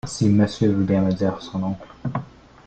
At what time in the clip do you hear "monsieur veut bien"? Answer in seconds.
0.27-1.01